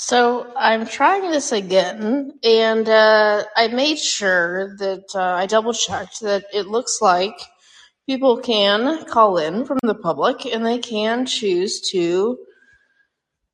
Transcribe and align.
So 0.00 0.46
I'm 0.56 0.86
trying 0.86 1.28
this 1.32 1.50
again, 1.50 2.38
and 2.44 2.88
uh, 2.88 3.42
I 3.56 3.66
made 3.66 3.98
sure 3.98 4.76
that 4.76 5.06
uh, 5.12 5.20
I 5.20 5.46
double 5.46 5.72
checked 5.72 6.20
that 6.20 6.44
it 6.54 6.68
looks 6.68 7.00
like 7.02 7.34
people 8.06 8.36
can 8.36 9.06
call 9.06 9.38
in 9.38 9.64
from 9.64 9.78
the 9.82 9.96
public 9.96 10.46
and 10.46 10.64
they 10.64 10.78
can 10.78 11.26
choose 11.26 11.90
to, 11.90 12.38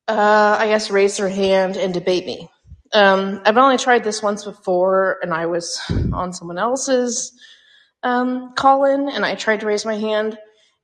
uh, 0.06 0.58
I 0.60 0.66
guess, 0.66 0.90
raise 0.90 1.16
their 1.16 1.30
hand 1.30 1.78
and 1.78 1.94
debate 1.94 2.26
me. 2.26 2.50
Um, 2.92 3.40
I've 3.46 3.56
only 3.56 3.78
tried 3.78 4.04
this 4.04 4.22
once 4.22 4.44
before, 4.44 5.20
and 5.22 5.32
I 5.32 5.46
was 5.46 5.80
on 6.12 6.34
someone 6.34 6.58
else's 6.58 7.32
um, 8.02 8.52
call 8.52 8.84
in, 8.84 9.08
and 9.08 9.24
I 9.24 9.34
tried 9.34 9.60
to 9.60 9.66
raise 9.66 9.86
my 9.86 9.96
hand, 9.96 10.36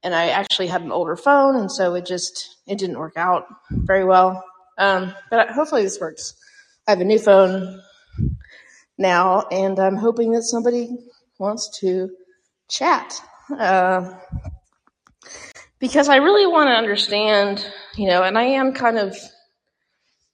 and 0.02 0.14
I 0.14 0.30
actually 0.30 0.68
had 0.68 0.80
an 0.80 0.90
older 0.90 1.16
phone, 1.16 1.54
and 1.54 1.70
so 1.70 1.96
it 1.96 2.06
just 2.06 2.56
it 2.66 2.78
didn't 2.78 2.98
work 2.98 3.18
out 3.18 3.44
very 3.70 4.06
well. 4.06 4.42
Um, 4.80 5.14
but 5.30 5.50
hopefully 5.50 5.82
this 5.82 6.00
works. 6.00 6.34
I 6.88 6.92
have 6.92 7.00
a 7.02 7.04
new 7.04 7.18
phone 7.18 7.82
now, 8.96 9.46
and 9.52 9.78
I'm 9.78 9.96
hoping 9.96 10.32
that 10.32 10.42
somebody 10.42 10.88
wants 11.38 11.78
to 11.80 12.10
chat. 12.68 13.20
Uh, 13.56 14.14
because 15.80 16.08
I 16.08 16.16
really 16.16 16.46
want 16.46 16.68
to 16.68 16.74
understand, 16.74 17.64
you 17.96 18.08
know, 18.08 18.22
and 18.22 18.38
I 18.38 18.44
am 18.44 18.72
kind 18.72 18.98
of 18.98 19.16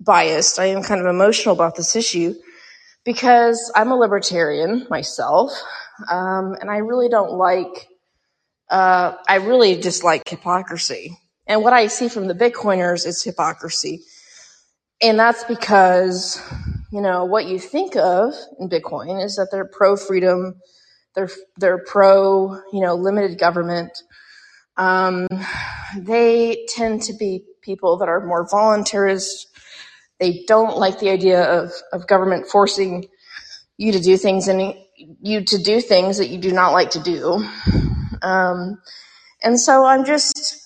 biased. 0.01 0.60
I 0.60 0.66
am 0.66 0.82
kind 0.82 1.01
of 1.01 1.09
emotional 1.09 1.54
about 1.54 1.76
this 1.76 1.96
issue 1.96 2.34
because 3.04 3.73
I'm 3.74 3.90
a 3.90 3.96
libertarian 3.96 4.87
myself, 4.88 5.51
um, 6.09 6.56
and 6.60 6.70
I 6.70 6.78
really 6.78 7.09
don't 7.09 7.32
like. 7.32 7.88
Uh, 8.70 9.16
I 9.28 9.37
really 9.37 9.80
dislike 9.80 10.28
hypocrisy, 10.28 11.18
and 11.48 11.62
what 11.62 11.73
I 11.73 11.88
see 11.88 12.09
from 12.09 12.28
the 12.28 12.34
Bitcoiners 12.34 13.06
is 13.06 13.23
hypocrisy, 13.24 14.02
and 15.02 15.18
that's 15.18 15.45
because 15.45 16.41
you 16.92 17.00
know 17.00 17.24
what 17.24 17.46
you 17.46 17.59
think 17.59 17.96
of 17.96 18.34
in 18.60 18.68
Bitcoin 18.68 19.24
is 19.24 19.37
that 19.37 19.48
they're 19.52 19.68
pro 19.70 19.96
freedom, 19.96 20.54
they're 21.15 21.30
they're 21.59 21.84
pro 21.84 22.60
you 22.73 22.80
know 22.80 22.95
limited 22.95 23.38
government. 23.38 23.93
Um, 24.76 25.26
they 25.96 26.66
tend 26.68 27.02
to 27.02 27.15
be 27.15 27.45
people 27.62 27.98
that 27.98 28.09
are 28.09 28.26
more 28.26 28.46
voluntarist 28.46 29.46
they 30.18 30.45
don't 30.46 30.79
like 30.79 30.98
the 30.98 31.10
idea 31.10 31.42
of, 31.45 31.73
of 31.92 32.07
government 32.07 32.46
forcing 32.46 33.07
you 33.76 33.92
to 33.92 34.01
do 34.01 34.16
things 34.16 34.48
and 34.48 34.74
you 35.20 35.45
to 35.45 35.59
do 35.63 35.80
things 35.80 36.18
that 36.18 36.29
you 36.29 36.38
do 36.38 36.52
not 36.52 36.73
like 36.73 36.90
to 36.90 37.02
do. 37.02 37.46
Um, 38.23 38.79
and 39.42 39.60
so 39.60 39.85
I'm 39.85 40.04
just, 40.04 40.57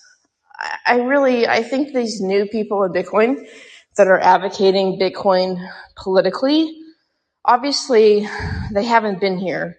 I 0.86 0.96
really, 0.98 1.48
I 1.48 1.62
think 1.62 1.92
these 1.92 2.20
new 2.20 2.46
people 2.46 2.84
in 2.84 2.92
Bitcoin 2.92 3.46
that 4.00 4.08
are 4.08 4.18
advocating 4.18 4.98
Bitcoin 4.98 5.62
politically, 5.94 6.74
obviously 7.44 8.26
they 8.72 8.82
haven't 8.82 9.20
been 9.20 9.36
here 9.36 9.76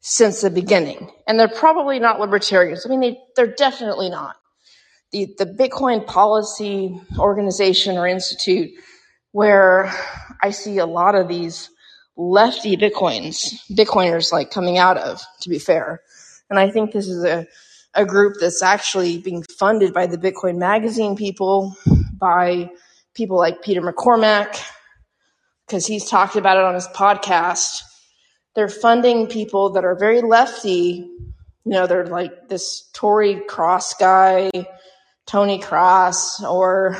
since 0.00 0.40
the 0.40 0.50
beginning. 0.50 1.08
And 1.28 1.38
they're 1.38 1.46
probably 1.46 2.00
not 2.00 2.18
libertarians. 2.18 2.84
I 2.84 2.88
mean, 2.88 2.98
they, 2.98 3.16
they're 3.36 3.54
definitely 3.54 4.10
not. 4.10 4.34
The, 5.12 5.28
the 5.38 5.46
Bitcoin 5.46 6.04
Policy 6.04 7.00
Organization 7.16 7.96
or 7.96 8.08
Institute 8.08 8.70
where 9.30 9.88
I 10.42 10.50
see 10.50 10.78
a 10.78 10.86
lot 10.86 11.14
of 11.14 11.28
these 11.28 11.70
lefty 12.16 12.76
Bitcoins, 12.76 13.54
Bitcoiners 13.70 14.32
like 14.32 14.50
coming 14.50 14.78
out 14.78 14.96
of, 14.96 15.22
to 15.42 15.48
be 15.48 15.60
fair. 15.60 16.00
And 16.50 16.58
I 16.58 16.72
think 16.72 16.90
this 16.90 17.06
is 17.06 17.22
a, 17.22 17.46
a 17.94 18.04
group 18.04 18.34
that's 18.40 18.64
actually 18.64 19.18
being 19.18 19.44
funded 19.44 19.94
by 19.94 20.08
the 20.08 20.18
Bitcoin 20.18 20.58
magazine 20.58 21.14
people, 21.14 21.76
by 22.18 22.68
people 23.14 23.36
like 23.36 23.62
Peter 23.62 23.80
McCormack, 23.80 24.60
because 25.66 25.86
he's 25.86 26.08
talked 26.08 26.36
about 26.36 26.56
it 26.56 26.64
on 26.64 26.74
his 26.74 26.88
podcast. 26.88 27.82
They're 28.54 28.68
funding 28.68 29.26
people 29.26 29.70
that 29.70 29.84
are 29.84 29.96
very 29.96 30.20
lefty. 30.20 31.08
You 31.64 31.72
know, 31.72 31.86
they're 31.86 32.06
like 32.06 32.48
this 32.48 32.88
Tory 32.92 33.40
Cross 33.46 33.94
guy, 33.94 34.50
Tony 35.26 35.58
Cross, 35.58 36.42
or 36.42 36.96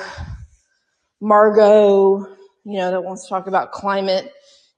Margot, 1.20 2.26
you 2.64 2.78
know, 2.78 2.90
that 2.90 3.02
wants 3.02 3.24
to 3.24 3.28
talk 3.28 3.46
about 3.46 3.72
climate 3.72 4.32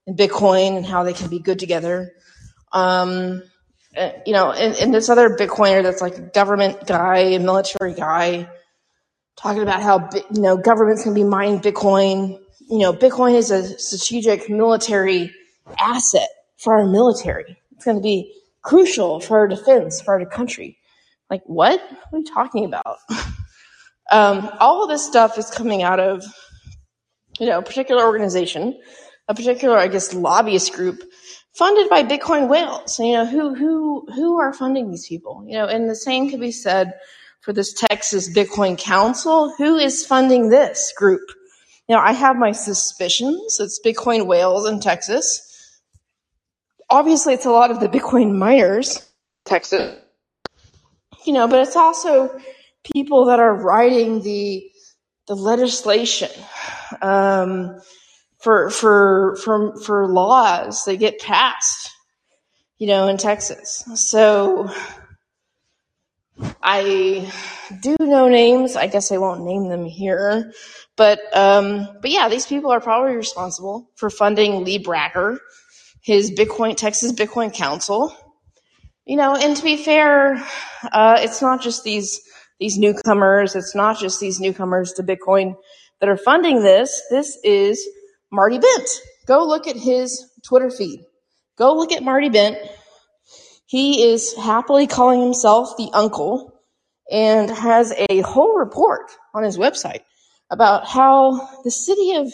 and 0.06 0.16
Bitcoin 0.16 0.76
and 0.76 0.86
how 0.86 1.02
they 1.04 1.12
can 1.12 1.28
be 1.28 1.38
good 1.38 1.58
together. 1.58 2.12
Um, 2.72 3.42
uh, 3.96 4.12
you 4.24 4.32
know, 4.32 4.52
and, 4.52 4.74
and 4.76 4.94
this 4.94 5.10
other 5.10 5.36
Bitcoiner 5.36 5.82
that's 5.82 6.00
like 6.00 6.16
a 6.16 6.22
government 6.22 6.86
guy, 6.86 7.18
a 7.18 7.38
military 7.38 7.92
guy, 7.92 8.48
talking 9.36 9.62
about 9.62 9.82
how 9.82 10.08
you 10.34 10.40
know 10.40 10.56
governments 10.56 11.02
can 11.02 11.14
be 11.14 11.24
mining 11.24 11.60
Bitcoin. 11.60 12.38
You 12.70 12.78
know, 12.78 12.92
Bitcoin 12.92 13.34
is 13.34 13.50
a 13.50 13.78
strategic 13.78 14.48
military 14.48 15.32
asset 15.78 16.28
for 16.56 16.74
our 16.74 16.86
military. 16.86 17.56
It's 17.72 17.84
going 17.84 17.96
to 17.96 18.02
be 18.02 18.32
crucial 18.62 19.20
for 19.20 19.38
our 19.38 19.48
defense, 19.48 20.00
for 20.00 20.18
our 20.18 20.26
country. 20.26 20.78
Like, 21.28 21.42
what? 21.46 21.80
What 22.10 22.18
are 22.18 22.18
you 22.18 22.24
talking 22.24 22.64
about? 22.64 22.98
Um, 24.10 24.50
all 24.60 24.82
of 24.82 24.90
this 24.90 25.06
stuff 25.06 25.38
is 25.38 25.50
coming 25.50 25.82
out 25.82 25.98
of, 25.98 26.22
you 27.40 27.46
know, 27.46 27.60
a 27.60 27.62
particular 27.62 28.04
organization, 28.04 28.78
a 29.26 29.34
particular, 29.34 29.78
I 29.78 29.88
guess, 29.88 30.12
lobbyist 30.12 30.74
group 30.74 31.02
funded 31.54 31.88
by 31.88 32.02
Bitcoin 32.02 32.48
whales. 32.48 32.98
You 32.98 33.12
know, 33.12 33.24
who, 33.26 33.54
who, 33.54 34.06
who 34.14 34.38
are 34.38 34.52
funding 34.52 34.90
these 34.90 35.06
people? 35.06 35.44
You 35.46 35.54
know, 35.54 35.66
and 35.66 35.88
the 35.88 35.96
same 35.96 36.28
could 36.28 36.40
be 36.40 36.52
said 36.52 36.92
for 37.42 37.52
this 37.52 37.72
Texas 37.72 38.32
Bitcoin 38.32 38.78
Council. 38.78 39.52
Who 39.58 39.76
is 39.76 40.06
funding 40.06 40.48
this 40.48 40.92
group? 40.96 41.22
You 41.88 41.96
know, 41.96 42.00
I 42.00 42.12
have 42.12 42.36
my 42.36 42.52
suspicions. 42.52 43.58
It's 43.60 43.80
Bitcoin 43.84 44.26
whales 44.26 44.66
in 44.66 44.80
Texas. 44.80 45.48
Obviously, 46.88 47.34
it's 47.34 47.44
a 47.44 47.50
lot 47.50 47.70
of 47.70 47.80
the 47.80 47.88
Bitcoin 47.88 48.36
miners, 48.36 49.06
Texas. 49.44 49.98
You 51.26 51.32
know, 51.32 51.48
but 51.48 51.60
it's 51.60 51.76
also 51.76 52.38
people 52.94 53.26
that 53.26 53.40
are 53.40 53.54
writing 53.54 54.22
the 54.22 54.68
the 55.28 55.34
legislation 55.34 56.30
um, 57.00 57.80
for 58.38 58.70
for 58.70 59.36
for 59.42 59.76
for 59.80 60.08
laws 60.08 60.84
that 60.84 60.96
get 60.96 61.20
passed, 61.20 61.90
you 62.78 62.86
know, 62.86 63.08
in 63.08 63.16
Texas. 63.16 63.84
So 63.94 64.70
I 66.62 67.30
do 67.80 67.96
know 68.00 68.28
names. 68.28 68.76
I 68.76 68.86
guess 68.86 69.12
I 69.12 69.18
won't 69.18 69.44
name 69.44 69.68
them 69.68 69.84
here, 69.84 70.52
but 70.96 71.20
um, 71.36 71.88
but 72.00 72.10
yeah, 72.10 72.28
these 72.28 72.46
people 72.46 72.70
are 72.70 72.80
probably 72.80 73.14
responsible 73.16 73.90
for 73.96 74.10
funding 74.10 74.64
Lee 74.64 74.82
Bratcher, 74.82 75.38
his 76.02 76.30
Bitcoin 76.30 76.76
Texas 76.76 77.12
Bitcoin 77.12 77.52
Council. 77.52 78.16
You 79.04 79.16
know, 79.16 79.34
and 79.34 79.56
to 79.56 79.62
be 79.64 79.76
fair, 79.76 80.34
uh, 80.92 81.16
it's 81.18 81.42
not 81.42 81.60
just 81.60 81.84
these 81.84 82.20
these 82.60 82.78
newcomers. 82.78 83.56
It's 83.56 83.74
not 83.74 83.98
just 83.98 84.20
these 84.20 84.38
newcomers 84.38 84.92
to 84.94 85.02
Bitcoin 85.02 85.56
that 86.00 86.08
are 86.08 86.16
funding 86.16 86.62
this. 86.62 87.02
This 87.10 87.38
is 87.42 87.84
Marty 88.30 88.58
Bent. 88.58 88.88
Go 89.26 89.46
look 89.46 89.66
at 89.66 89.76
his 89.76 90.24
Twitter 90.44 90.70
feed. 90.70 91.00
Go 91.58 91.74
look 91.74 91.92
at 91.92 92.02
Marty 92.02 92.28
Bent. 92.28 92.58
He 93.72 94.12
is 94.12 94.34
happily 94.34 94.86
calling 94.86 95.22
himself 95.22 95.78
the 95.78 95.88
uncle 95.94 96.60
and 97.10 97.48
has 97.48 97.94
a 98.10 98.20
whole 98.20 98.54
report 98.54 99.10
on 99.32 99.44
his 99.44 99.56
website 99.56 100.02
about 100.50 100.86
how 100.86 101.48
the 101.64 101.70
city 101.70 102.16
of 102.16 102.30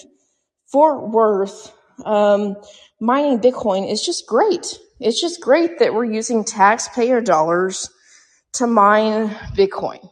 Fort 0.73 1.11
Worth 1.11 1.73
um, 2.05 2.57
mining 3.01 3.39
Bitcoin 3.39 3.89
is 3.89 4.05
just 4.05 4.27
great. 4.27 4.81
It's 4.99 5.21
just 5.21 5.41
great 5.41 5.79
that 5.79 5.95
we're 5.95 6.13
using 6.13 6.43
taxpayer 6.43 7.21
dollars 7.21 7.89
to 8.55 8.67
mine 8.67 9.29
Bitcoin. 9.55 10.11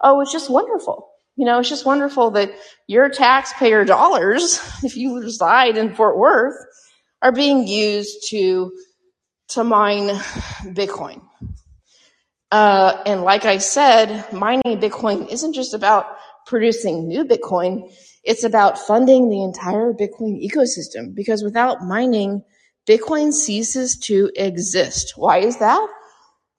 Oh, 0.00 0.20
it's 0.20 0.32
just 0.32 0.50
wonderful. 0.50 1.12
You 1.36 1.46
know, 1.46 1.60
it's 1.60 1.68
just 1.68 1.86
wonderful 1.86 2.32
that 2.32 2.50
your 2.88 3.08
taxpayer 3.08 3.84
dollars, 3.84 4.60
if 4.82 4.96
you 4.96 5.20
reside 5.20 5.76
in 5.76 5.94
Fort 5.94 6.18
Worth, 6.18 6.56
are 7.22 7.30
being 7.30 7.68
used 7.68 8.28
to 8.30 8.72
to 9.48 9.64
mine 9.64 10.08
Bitcoin. 10.74 11.22
Uh, 12.50 13.02
and 13.04 13.22
like 13.22 13.44
I 13.44 13.58
said, 13.58 14.32
mining 14.32 14.80
Bitcoin 14.80 15.28
isn't 15.30 15.52
just 15.52 15.74
about 15.74 16.06
producing 16.46 17.06
new 17.06 17.24
Bitcoin. 17.24 17.92
It's 18.24 18.44
about 18.44 18.78
funding 18.78 19.28
the 19.28 19.42
entire 19.42 19.92
Bitcoin 19.92 20.42
ecosystem 20.42 21.14
because 21.14 21.42
without 21.42 21.82
mining, 21.82 22.42
Bitcoin 22.88 23.32
ceases 23.32 23.98
to 23.98 24.30
exist. 24.34 25.14
Why 25.16 25.38
is 25.38 25.58
that? 25.58 25.88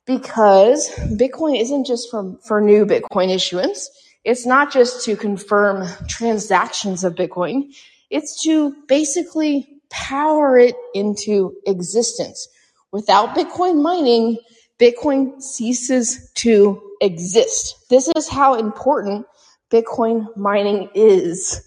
because 0.10 0.90
Bitcoin 1.12 1.62
isn't 1.62 1.86
just 1.86 2.10
for, 2.10 2.36
for 2.44 2.60
new 2.60 2.84
Bitcoin 2.84 3.30
issuance. 3.30 3.92
It's 4.24 4.44
not 4.44 4.74
just 4.74 5.06
to 5.06 5.16
confirm 5.16 5.88
transactions 6.08 7.04
of 7.04 7.14
Bitcoin. 7.14 7.76
It's 8.10 8.42
to 8.42 8.76
basically 8.88 9.68
power 9.92 10.58
it 10.58 10.74
into 10.96 11.54
existence. 11.68 12.48
Without 12.92 13.36
Bitcoin 13.36 13.82
mining, 13.82 14.38
Bitcoin 14.80 15.42
ceases 15.42 16.32
to 16.36 16.82
exist. 17.02 17.76
This 17.90 18.10
is 18.16 18.28
how 18.28 18.56
important 18.56 19.26
Bitcoin 19.72 20.36
mining 20.36 20.90
is. 20.96 21.62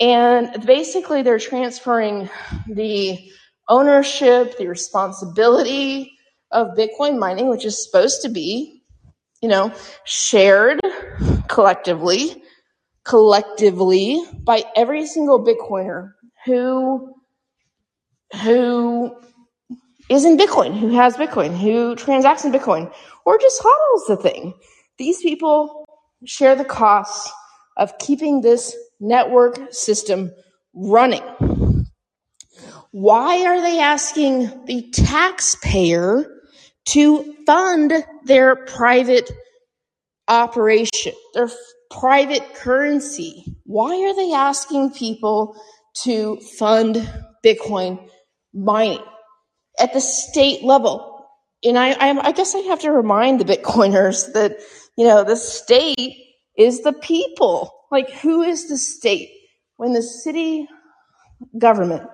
And 0.00 0.66
basically, 0.66 1.22
they're 1.22 1.38
transferring 1.38 2.28
the 2.68 3.18
ownership, 3.68 4.58
the 4.58 4.66
responsibility 4.66 6.12
of 6.50 6.76
Bitcoin 6.76 7.18
mining, 7.18 7.48
which 7.48 7.64
is 7.64 7.82
supposed 7.82 8.20
to 8.22 8.28
be, 8.28 8.82
you 9.40 9.48
know, 9.48 9.72
shared 10.04 10.80
collectively, 11.48 12.42
collectively 13.04 14.22
by 14.44 14.64
every 14.76 15.06
single 15.06 15.44
Bitcoiner 15.44 16.12
who 16.44 17.14
who 18.42 19.14
is 20.08 20.24
in 20.24 20.36
Bitcoin, 20.36 20.78
who 20.78 20.90
has 20.90 21.16
Bitcoin, 21.16 21.56
who 21.56 21.96
transacts 21.96 22.44
in 22.44 22.52
Bitcoin, 22.52 22.92
or 23.24 23.38
just 23.38 23.62
hodls 23.62 24.06
the 24.08 24.16
thing. 24.16 24.54
These 24.98 25.22
people 25.22 25.84
share 26.26 26.54
the 26.54 26.64
costs 26.64 27.32
of 27.76 27.98
keeping 27.98 28.40
this 28.40 28.76
network 29.00 29.58
system 29.72 30.32
running. 30.74 31.22
Why 32.92 33.46
are 33.46 33.60
they 33.60 33.80
asking 33.80 34.66
the 34.66 34.90
taxpayer 34.92 36.26
to 36.86 37.36
fund 37.46 37.92
their 38.24 38.56
private 38.66 39.30
operation, 40.28 41.14
their 41.34 41.46
f- 41.46 41.54
private 41.90 42.54
currency? 42.54 43.44
Why 43.64 43.96
are 44.02 44.16
they 44.16 44.32
asking 44.32 44.92
people 44.92 45.56
to 46.04 46.38
fund 46.58 46.96
Bitcoin 47.44 48.08
mining 48.54 49.02
at 49.78 49.92
the 49.92 50.00
state 50.00 50.62
level? 50.62 51.26
And 51.64 51.78
I, 51.78 51.92
I, 51.92 52.28
I 52.28 52.32
guess 52.32 52.54
I 52.54 52.60
have 52.60 52.80
to 52.80 52.90
remind 52.90 53.40
the 53.40 53.44
Bitcoiners 53.44 54.32
that, 54.32 54.58
you 54.96 55.06
know, 55.06 55.24
the 55.24 55.36
state 55.36 56.16
is 56.56 56.82
the 56.82 56.92
people. 56.92 57.72
Like, 57.90 58.10
who 58.10 58.42
is 58.42 58.68
the 58.68 58.78
state? 58.78 59.30
When 59.76 59.92
the 59.92 60.02
city 60.02 60.68
government 61.58 62.08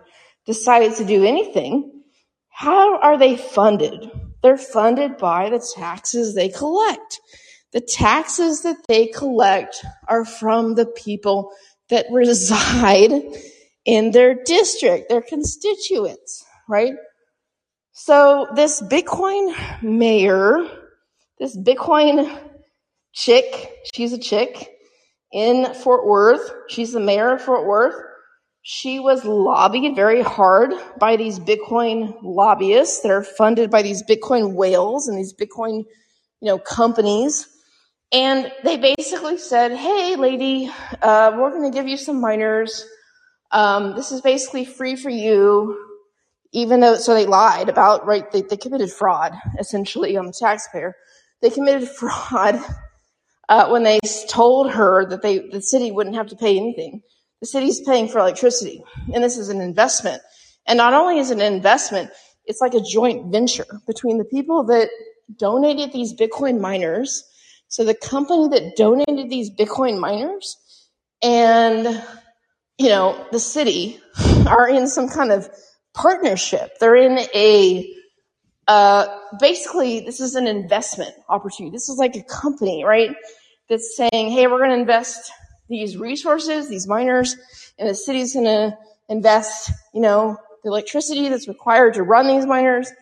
decides 0.46 0.98
to 0.98 1.04
do 1.04 1.24
anything, 1.24 2.02
how 2.48 2.98
are 2.98 3.18
they 3.18 3.36
funded? 3.36 4.10
They're 4.42 4.56
funded 4.56 5.16
by 5.18 5.50
the 5.50 5.64
taxes 5.76 6.34
they 6.34 6.48
collect. 6.48 7.20
The 7.72 7.80
taxes 7.80 8.62
that 8.62 8.76
they 8.88 9.06
collect 9.08 9.84
are 10.08 10.24
from 10.24 10.74
the 10.74 10.86
people 10.86 11.52
that 11.90 12.06
reside 12.10 13.12
in 13.84 14.10
their 14.10 14.34
district, 14.34 15.08
their 15.08 15.22
constituents, 15.22 16.44
right? 16.68 16.94
So 18.00 18.46
this 18.54 18.80
Bitcoin 18.80 19.82
mayor, 19.82 20.64
this 21.40 21.58
Bitcoin 21.58 22.40
chick, 23.12 23.72
she's 23.92 24.12
a 24.12 24.18
chick 24.18 24.70
in 25.32 25.74
Fort 25.74 26.06
Worth. 26.06 26.48
She's 26.68 26.92
the 26.92 27.00
mayor 27.00 27.34
of 27.34 27.42
Fort 27.42 27.66
Worth. 27.66 27.96
She 28.62 29.00
was 29.00 29.24
lobbied 29.24 29.96
very 29.96 30.22
hard 30.22 30.74
by 31.00 31.16
these 31.16 31.40
Bitcoin 31.40 32.16
lobbyists 32.22 33.00
that 33.00 33.10
are 33.10 33.24
funded 33.24 33.68
by 33.68 33.82
these 33.82 34.04
Bitcoin 34.04 34.54
whales 34.54 35.08
and 35.08 35.18
these 35.18 35.34
Bitcoin, 35.34 35.78
you 36.40 36.46
know, 36.46 36.58
companies. 36.60 37.48
And 38.12 38.52
they 38.62 38.76
basically 38.76 39.38
said, 39.38 39.72
"Hey, 39.72 40.14
lady, 40.14 40.70
uh, 41.02 41.32
we're 41.36 41.50
going 41.50 41.68
to 41.68 41.76
give 41.76 41.88
you 41.88 41.96
some 41.96 42.20
miners. 42.20 42.86
Um, 43.50 43.96
this 43.96 44.12
is 44.12 44.20
basically 44.20 44.64
free 44.66 44.94
for 44.94 45.10
you." 45.10 45.87
Even 46.52 46.80
though, 46.80 46.96
so 46.96 47.14
they 47.14 47.26
lied 47.26 47.68
about 47.68 48.06
right. 48.06 48.30
They, 48.32 48.42
they 48.42 48.56
committed 48.56 48.90
fraud 48.90 49.34
essentially 49.58 50.16
on 50.16 50.26
the 50.26 50.32
taxpayer. 50.32 50.94
They 51.42 51.50
committed 51.50 51.88
fraud 51.98 52.60
uh, 53.48 53.68
when 53.68 53.82
they 53.82 53.98
told 54.28 54.70
her 54.70 55.06
that 55.06 55.22
they 55.22 55.38
the 55.38 55.62
city 55.62 55.90
wouldn't 55.90 56.16
have 56.16 56.28
to 56.28 56.36
pay 56.36 56.56
anything. 56.56 57.02
The 57.40 57.46
city's 57.46 57.80
paying 57.80 58.08
for 58.08 58.18
electricity, 58.18 58.82
and 59.14 59.22
this 59.22 59.38
is 59.38 59.48
an 59.48 59.60
investment. 59.60 60.22
And 60.66 60.76
not 60.76 60.92
only 60.92 61.18
is 61.18 61.30
it 61.30 61.38
an 61.38 61.52
investment, 61.52 62.10
it's 62.46 62.60
like 62.60 62.74
a 62.74 62.80
joint 62.80 63.30
venture 63.30 63.66
between 63.86 64.18
the 64.18 64.24
people 64.24 64.64
that 64.64 64.90
donated 65.38 65.92
these 65.92 66.14
Bitcoin 66.14 66.60
miners. 66.60 67.24
So 67.68 67.84
the 67.84 67.94
company 67.94 68.48
that 68.48 68.76
donated 68.76 69.30
these 69.30 69.50
Bitcoin 69.50 69.98
miners 69.98 70.56
and 71.22 72.02
you 72.78 72.88
know 72.88 73.26
the 73.32 73.40
city 73.40 74.00
are 74.46 74.68
in 74.68 74.86
some 74.88 75.08
kind 75.08 75.32
of 75.32 75.48
partnership. 75.98 76.78
They're 76.78 76.96
in 76.96 77.18
a 77.34 77.94
uh, 78.68 79.06
basically, 79.40 80.00
this 80.00 80.20
is 80.20 80.34
an 80.34 80.46
investment 80.46 81.14
opportunity. 81.28 81.74
This 81.74 81.88
is 81.88 81.96
like 81.96 82.14
a 82.16 82.22
company, 82.22 82.84
right? 82.84 83.16
That's 83.68 83.96
saying, 83.96 84.30
hey, 84.30 84.46
we're 84.46 84.58
going 84.58 84.70
to 84.70 84.76
invest 84.76 85.32
these 85.68 85.96
resources, 85.96 86.68
these 86.68 86.86
miners, 86.86 87.36
and 87.78 87.88
the 87.88 87.94
city's 87.94 88.34
going 88.34 88.44
to 88.44 88.76
invest, 89.08 89.72
you 89.94 90.02
know, 90.02 90.36
the 90.62 90.70
electricity 90.70 91.30
that's 91.30 91.48
required 91.48 91.94
to 91.94 92.02
run 92.02 92.26
these 92.26 92.46
miners. 92.46 92.92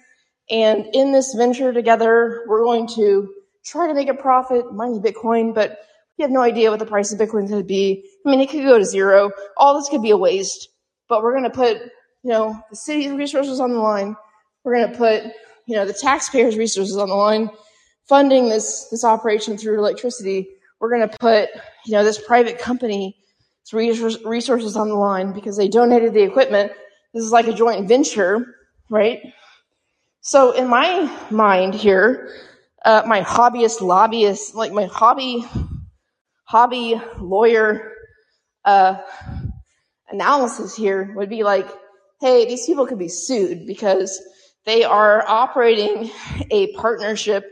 And 0.50 0.86
in 0.92 1.12
this 1.12 1.34
venture 1.34 1.72
together, 1.72 2.44
we're 2.46 2.62
going 2.62 2.86
to 2.94 3.28
try 3.64 3.88
to 3.88 3.94
make 3.94 4.08
a 4.08 4.14
profit 4.14 4.72
mining 4.72 5.02
Bitcoin, 5.02 5.52
but 5.52 5.80
we 6.16 6.22
have 6.22 6.30
no 6.30 6.42
idea 6.42 6.70
what 6.70 6.78
the 6.78 6.86
price 6.86 7.12
of 7.12 7.18
Bitcoin 7.18 7.44
is 7.44 7.50
going 7.50 7.62
to 7.62 7.66
be. 7.66 8.08
I 8.24 8.30
mean, 8.30 8.40
it 8.40 8.50
could 8.50 8.62
go 8.62 8.78
to 8.78 8.84
zero. 8.84 9.32
All 9.56 9.76
this 9.76 9.88
could 9.88 10.02
be 10.02 10.10
a 10.10 10.16
waste, 10.16 10.68
but 11.08 11.22
we're 11.22 11.32
going 11.32 11.50
to 11.50 11.50
put, 11.50 11.78
you 12.22 12.30
know, 12.30 12.60
the 12.70 12.76
city's 12.76 13.12
resources 13.12 13.60
on 13.60 13.72
the 13.72 13.78
line. 13.78 14.16
We're 14.64 14.76
going 14.76 14.92
to 14.92 14.98
put 14.98 15.32
you 15.66 15.74
know, 15.74 15.84
the 15.84 15.92
taxpayers' 15.92 16.56
resources 16.56 16.96
on 16.96 17.08
the 17.08 17.14
line, 17.14 17.50
funding 18.08 18.48
this 18.48 18.86
this 18.90 19.04
operation 19.04 19.58
through 19.58 19.78
electricity. 19.78 20.48
We're 20.80 20.90
going 20.90 21.08
to 21.08 21.18
put, 21.18 21.48
you 21.84 21.92
know, 21.92 22.04
this 22.04 22.24
private 22.24 22.58
company's 22.58 23.12
resources 23.72 24.76
on 24.76 24.88
the 24.88 24.94
line 24.94 25.32
because 25.32 25.56
they 25.56 25.68
donated 25.68 26.14
the 26.14 26.22
equipment. 26.22 26.72
This 27.12 27.24
is 27.24 27.32
like 27.32 27.48
a 27.48 27.52
joint 27.52 27.88
venture, 27.88 28.54
right? 28.90 29.20
So 30.20 30.52
in 30.52 30.68
my 30.68 31.10
mind 31.30 31.74
here, 31.74 32.30
uh, 32.84 33.02
my 33.06 33.22
hobbyist 33.22 33.80
lobbyist, 33.80 34.54
like 34.54 34.72
my 34.72 34.84
hobby 34.84 35.44
hobby 36.44 37.00
lawyer 37.18 37.92
uh, 38.64 38.98
analysis 40.10 40.76
here 40.76 41.12
would 41.16 41.28
be 41.28 41.42
like, 41.42 41.66
hey, 42.20 42.46
these 42.46 42.66
people 42.66 42.86
could 42.86 42.98
be 42.98 43.08
sued 43.08 43.66
because 43.66 44.22
they 44.64 44.84
are 44.84 45.24
operating 45.28 46.10
a 46.50 46.72
partnership, 46.74 47.44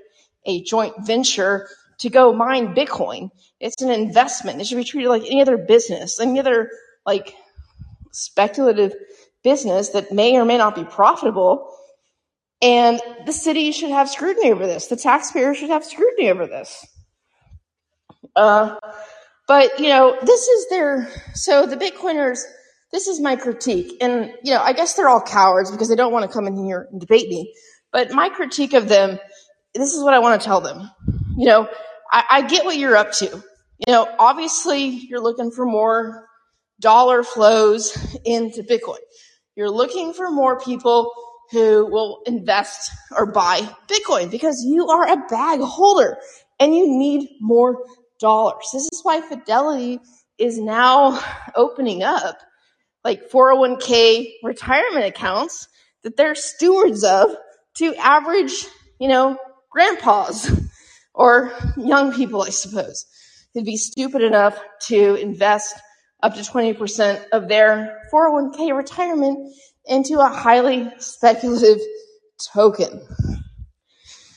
a 0.46 0.62
joint 0.62 0.94
venture 1.06 1.68
to 1.98 2.10
go 2.10 2.32
mine 2.32 2.74
Bitcoin. 2.74 3.30
It's 3.60 3.80
an 3.82 3.90
investment. 3.90 4.60
It 4.60 4.66
should 4.66 4.76
be 4.76 4.84
treated 4.84 5.08
like 5.08 5.22
any 5.22 5.40
other 5.40 5.56
business, 5.56 6.20
any 6.20 6.38
other 6.40 6.70
like 7.06 7.34
speculative 8.10 8.94
business 9.42 9.90
that 9.90 10.12
may 10.12 10.36
or 10.36 10.44
may 10.44 10.58
not 10.58 10.74
be 10.74 10.84
profitable. 10.84 11.70
And 12.62 13.00
the 13.26 13.32
city 13.32 13.72
should 13.72 13.90
have 13.90 14.08
scrutiny 14.08 14.50
over 14.50 14.66
this. 14.66 14.86
The 14.86 14.96
taxpayer 14.96 15.54
should 15.54 15.70
have 15.70 15.84
scrutiny 15.84 16.30
over 16.30 16.46
this. 16.46 16.86
Uh, 18.34 18.76
but 19.46 19.78
you 19.78 19.88
know, 19.88 20.16
this 20.22 20.48
is 20.48 20.68
their 20.70 21.08
so 21.34 21.66
the 21.66 21.76
Bitcoiners 21.76 22.42
this 22.94 23.08
is 23.08 23.20
my 23.20 23.34
critique. 23.34 23.92
And, 24.00 24.32
you 24.44 24.54
know, 24.54 24.60
I 24.60 24.72
guess 24.72 24.94
they're 24.94 25.08
all 25.08 25.20
cowards 25.20 25.68
because 25.68 25.88
they 25.88 25.96
don't 25.96 26.12
want 26.12 26.30
to 26.30 26.32
come 26.32 26.46
in 26.46 26.56
here 26.64 26.86
and 26.92 27.00
debate 27.00 27.28
me. 27.28 27.52
But 27.90 28.12
my 28.12 28.28
critique 28.28 28.72
of 28.72 28.88
them, 28.88 29.18
this 29.74 29.94
is 29.94 30.04
what 30.04 30.14
I 30.14 30.20
want 30.20 30.40
to 30.40 30.46
tell 30.46 30.60
them. 30.60 30.88
You 31.36 31.46
know, 31.46 31.68
I, 32.12 32.24
I 32.30 32.42
get 32.42 32.64
what 32.64 32.76
you're 32.76 32.96
up 32.96 33.10
to. 33.14 33.26
You 33.26 33.92
know, 33.92 34.08
obviously 34.20 34.84
you're 34.84 35.20
looking 35.20 35.50
for 35.50 35.66
more 35.66 36.28
dollar 36.78 37.24
flows 37.24 37.98
into 38.24 38.62
Bitcoin. 38.62 39.00
You're 39.56 39.70
looking 39.70 40.12
for 40.12 40.30
more 40.30 40.60
people 40.60 41.12
who 41.50 41.86
will 41.90 42.22
invest 42.26 42.92
or 43.10 43.26
buy 43.26 43.68
Bitcoin 43.88 44.30
because 44.30 44.64
you 44.64 44.86
are 44.86 45.08
a 45.08 45.16
bag 45.28 45.58
holder 45.58 46.16
and 46.60 46.72
you 46.72 46.86
need 46.86 47.28
more 47.40 47.84
dollars. 48.20 48.70
This 48.72 48.84
is 48.84 49.00
why 49.02 49.20
Fidelity 49.20 49.98
is 50.38 50.60
now 50.60 51.20
opening 51.56 52.04
up 52.04 52.38
like 53.04 53.30
401k 53.30 54.32
retirement 54.42 55.04
accounts 55.04 55.68
that 56.02 56.16
they're 56.16 56.34
stewards 56.34 57.04
of 57.04 57.36
to 57.76 57.94
average, 57.96 58.66
you 58.98 59.08
know, 59.08 59.38
grandpas 59.70 60.50
or 61.14 61.52
young 61.76 62.12
people, 62.12 62.42
I 62.42 62.50
suppose, 62.50 63.04
who'd 63.52 63.64
be 63.64 63.76
stupid 63.76 64.22
enough 64.22 64.58
to 64.86 65.14
invest 65.16 65.74
up 66.22 66.34
to 66.34 66.40
20% 66.40 67.28
of 67.32 67.48
their 67.48 68.00
401k 68.12 68.74
retirement 68.74 69.52
into 69.86 70.18
a 70.20 70.26
highly 70.26 70.90
speculative 70.98 71.78
token. 72.52 73.06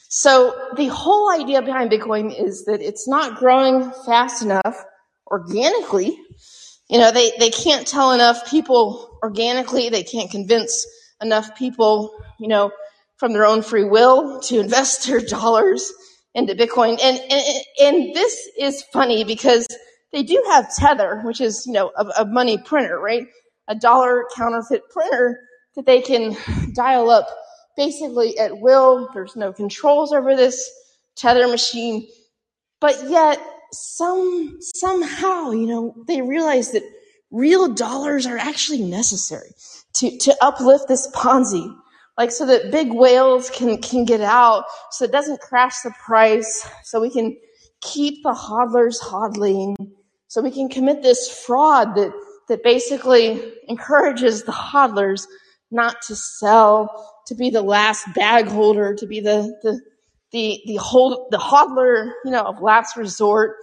So 0.10 0.72
the 0.76 0.88
whole 0.88 1.32
idea 1.32 1.62
behind 1.62 1.92
Bitcoin 1.92 2.38
is 2.38 2.66
that 2.66 2.82
it's 2.82 3.08
not 3.08 3.38
growing 3.38 3.92
fast 4.06 4.42
enough 4.42 4.84
organically 5.28 6.18
you 6.89 7.00
know, 7.00 7.12
they, 7.12 7.34
they 7.39 7.50
can't 7.50 7.88
tell 7.88 8.12
enough 8.12 8.50
people 8.50 9.20
organically, 9.24 9.89
they 9.89 10.03
can't 10.03 10.32
convince 10.32 10.86
enough 11.22 11.56
people, 11.58 12.12
you 12.39 12.48
know, 12.48 12.72
from 13.17 13.34
their 13.34 13.46
own 13.46 13.62
free 13.62 13.84
will 13.84 14.39
to 14.41 14.60
invest 14.62 15.08
their 15.08 15.20
dollars 15.20 15.91
into 16.34 16.53
Bitcoin. 16.56 17.00
And, 17.01 17.20
and, 17.20 17.63
and 17.82 18.15
this 18.15 18.50
is 18.58 18.84
funny 18.94 19.24
because 19.24 19.67
they 20.13 20.24
do 20.24 20.41
have 20.48 20.74
Tether, 20.75 21.22
which 21.25 21.41
is, 21.41 21.65
you 21.65 21.74
know, 21.74 21.91
a, 21.98 22.22
a 22.22 22.25
money 22.25 22.58
printer, 22.58 23.00
right? 23.00 23.27
A 23.67 23.75
dollar 23.75 24.25
counterfeit 24.36 24.84
printer 24.89 25.39
that 25.75 25.86
they 25.86 26.01
can 26.01 26.38
dial 26.74 27.10
up 27.10 27.27
basically 27.75 28.38
at 28.39 28.60
will. 28.60 29.10
There's 29.13 29.36
no 29.36 29.51
controls 29.51 30.13
over 30.13 30.36
this 30.36 30.70
Tether 31.15 31.48
machine. 31.48 32.08
But 32.79 33.10
yet, 33.10 33.41
some, 33.72 34.58
somehow, 34.62 35.52
you 35.52 35.68
know, 35.68 35.96
they 36.08 36.22
realize 36.22 36.72
that 36.72 36.84
real 37.32 37.74
dollars 37.74 38.26
are 38.26 38.38
actually 38.38 38.82
necessary 38.84 39.50
to, 39.94 40.18
to 40.20 40.36
uplift 40.42 40.88
this 40.88 41.10
Ponzi. 41.12 41.74
Like 42.18 42.32
so 42.32 42.48
that 42.48 42.72
big 42.72 42.92
whales 42.92 43.52
can, 43.52 43.80
can 43.80 44.04
get 44.04 44.22
out, 44.22 44.66
so 44.90 45.06
it 45.06 45.12
doesn't 45.12 45.40
crash 45.40 45.82
the 45.82 45.92
price, 46.04 46.68
so 46.84 47.00
we 47.00 47.12
can 47.12 47.38
keep 47.82 48.24
the 48.24 48.34
hodlers 48.34 49.00
hodling, 49.00 49.76
so 50.28 50.42
we 50.42 50.50
can 50.50 50.68
commit 50.68 51.04
this 51.04 51.30
fraud 51.46 51.96
that, 51.96 52.12
that 52.50 52.64
basically 52.64 53.54
encourages 53.68 54.44
the 54.44 54.52
hodlers 54.52 55.28
not 55.70 56.02
to 56.08 56.16
sell, 56.16 57.22
to 57.28 57.36
be 57.36 57.52
the 57.52 57.62
last 57.62 58.08
bag 58.16 58.48
holder, 58.48 58.96
to 58.96 59.06
be 59.06 59.20
the, 59.20 59.56
the, 59.62 59.80
the, 60.32 60.62
the 60.66 60.78
hold, 60.78 61.28
the 61.32 61.38
hodler, 61.38 62.12
you 62.26 62.32
know, 62.32 62.44
of 62.44 62.62
last 62.62 62.98
resort. 62.98 63.56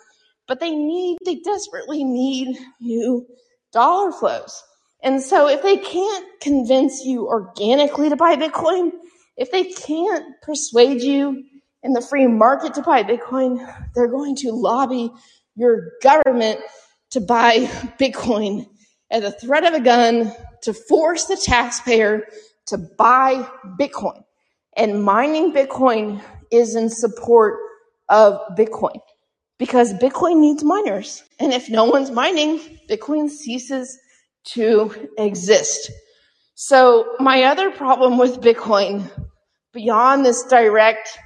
But 0.47 0.61
they 0.61 0.75
need, 0.75 1.18
they 1.25 1.37
desperately 1.37 2.04
need 2.04 2.56
new 2.80 3.26
dollar 3.73 4.12
flows. 4.12 4.62
And 5.02 5.21
so 5.21 5.49
if 5.49 5.62
they 5.62 5.76
can't 5.76 6.26
convince 6.40 7.04
you 7.04 7.26
organically 7.26 8.09
to 8.09 8.16
buy 8.16 8.37
Bitcoin, 8.37 8.90
if 9.37 9.50
they 9.50 9.64
can't 9.64 10.25
persuade 10.42 11.02
you 11.02 11.44
in 11.83 11.92
the 11.92 12.00
free 12.00 12.26
market 12.26 12.75
to 12.75 12.83
buy 12.83 13.02
Bitcoin, 13.02 13.59
they're 13.94 14.09
going 14.09 14.37
to 14.37 14.52
lobby 14.52 15.11
your 15.56 15.92
government 16.02 16.61
to 17.11 17.21
buy 17.21 17.59
Bitcoin 18.00 18.66
at 19.11 19.23
the 19.23 19.30
threat 19.33 19.64
of 19.64 19.75
a 19.75 19.80
gun 19.80 20.33
to 20.62 20.73
force 20.73 21.26
the 21.26 21.37
taxpayer 21.37 22.25
to 22.66 22.78
buy 22.78 23.47
Bitcoin. 23.78 24.23
And 24.76 25.04
mining 25.04 25.52
Bitcoin 25.52 26.23
is 26.56 26.75
in 26.75 26.88
support 26.90 27.58
of 28.08 28.40
Bitcoin 28.56 29.00
because 29.58 29.94
Bitcoin 29.94 30.38
needs 30.38 30.62
miners. 30.62 31.23
And 31.40 31.52
if 31.52 31.70
no 31.70 31.84
one's 31.84 32.11
mining, 32.11 32.61
Bitcoin 32.88 33.30
ceases 33.30 33.99
to 34.46 35.08
exist. 35.18 35.90
So 36.54 37.14
my 37.18 37.44
other 37.44 37.70
problem 37.70 38.18
with 38.18 38.40
Bitcoin, 38.40 39.11
beyond 39.73 40.25
this 40.25 40.44
direct, 40.44 41.18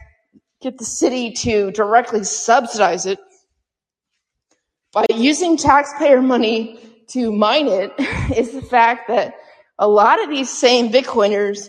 get 0.61 0.79
the 0.79 0.85
city 0.85 1.33
to 1.33 1.71
directly 1.73 2.25
subsidize 2.25 3.07
it 3.07 3.19
by 4.93 5.07
using 5.15 5.57
taxpayer 5.57 6.23
money 6.23 6.81
to 7.09 7.33
mine 7.33 7.69
it, 7.69 7.93
is 8.37 8.53
the 8.53 8.63
fact 8.63 9.09
that 9.09 9.35
a 9.79 9.89
lot 9.89 10.23
of 10.23 10.31
these 10.31 10.51
same 10.51 10.91
Bitcoiners 10.91 11.69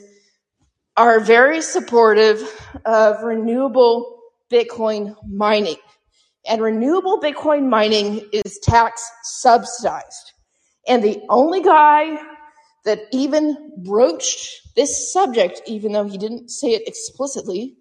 are 1.00 1.22
very 1.22 1.62
supportive 1.62 2.42
of 2.86 3.24
renewable 3.24 4.20
Bitcoin 4.52 5.16
mining. 5.26 5.78
And 6.46 6.62
renewable 6.62 7.22
Bitcoin 7.22 7.70
mining 7.70 8.28
is 8.34 8.60
tax 8.62 9.10
subsidized. 9.24 10.34
And 10.90 11.02
the 11.02 11.22
only 11.30 11.62
guy 11.62 12.18
that 12.84 13.00
even 13.14 13.72
broached 13.78 14.76
this 14.76 15.14
subject, 15.14 15.62
even 15.68 15.94
though 15.94 16.04
he 16.04 16.18
didn't 16.18 16.50
say 16.50 16.72
it 16.72 16.86
explicitly, 16.86 17.78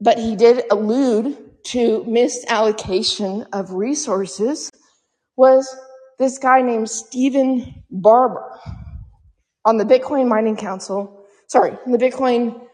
but 0.00 0.16
he 0.16 0.36
did 0.36 0.62
allude 0.70 1.36
to 1.64 2.04
misallocation 2.04 3.48
of 3.52 3.72
resources, 3.72 4.70
was 5.34 5.68
this 6.20 6.38
guy 6.38 6.62
named 6.62 6.88
Stephen 6.88 7.82
Barbour 7.90 8.60
on 9.64 9.78
the 9.78 9.84
Bitcoin 9.84 10.28
Mining 10.28 10.56
Council, 10.56 11.21
sorry, 11.52 11.76
the 11.86 11.98
Bitcoin 11.98 12.66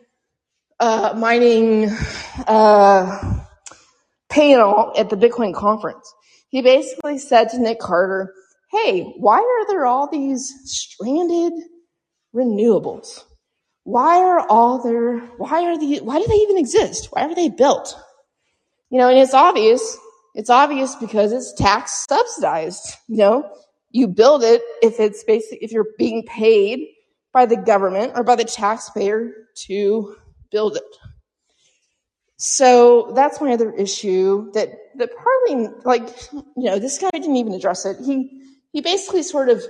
uh, 0.79 1.13
mining 1.17 1.91
uh, 2.47 3.41
panel 4.31 4.93
at 4.97 5.11
the 5.11 5.17
Bitcoin 5.17 5.53
conference. 5.53 6.15
He 6.51 6.63
basically 6.63 7.19
said 7.19 7.49
to 7.49 7.59
Nick 7.59 7.81
Carter, 7.81 8.33
hey, 8.71 9.03
why 9.17 9.39
are 9.39 9.67
there 9.67 9.85
all 9.85 10.09
these 10.09 10.55
stranded 10.65 11.53
renewables? 12.33 13.25
Why 13.83 14.19
are 14.19 14.47
all 14.49 14.81
there, 14.81 15.19
why 15.39 15.65
are 15.65 15.77
the, 15.77 15.99
why 16.05 16.21
do 16.21 16.27
they 16.29 16.35
even 16.35 16.57
exist? 16.57 17.09
Why 17.11 17.23
are 17.23 17.35
they 17.35 17.49
built? 17.49 17.97
You 18.91 18.99
know, 18.99 19.09
and 19.09 19.19
it's 19.19 19.35
obvious. 19.35 19.99
It's 20.37 20.51
obvious 20.51 20.95
because 20.95 21.33
it's 21.33 21.53
tax 21.55 22.07
subsidized. 22.09 22.95
You 23.09 23.17
know, 23.17 23.51
you 23.91 24.07
build 24.07 24.45
it 24.45 24.63
if 24.83 25.01
it's 25.01 25.25
basically, 25.25 25.59
if 25.63 25.73
you're 25.73 25.89
being 25.99 26.23
paid 26.25 26.87
by 27.33 27.47
the 27.47 27.57
government 27.57 28.13
or 28.15 28.25
by 28.25 28.37
the 28.37 28.45
taxpayer 28.45 29.33
to 29.67 30.17
build 30.51 30.77
it. 30.77 30.97
So 32.37 33.13
that's 33.15 33.41
my 33.41 33.53
other 33.53 33.73
issue 33.73 34.53
that, 34.53 34.71
that 34.97 35.11
partly, 35.17 35.69
like, 35.85 36.09
you 36.33 36.65
know, 36.65 36.79
this 36.79 36.99
guy 36.99 37.11
didn't 37.13 37.37
even 37.37 37.53
address 37.53 37.85
it. 37.85 37.97
He, 38.05 38.43
he 38.73 38.81
basically 38.81 39.25
sort 39.25 39.49
of 39.49 39.63